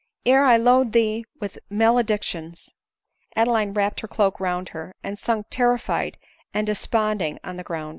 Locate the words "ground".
7.63-7.89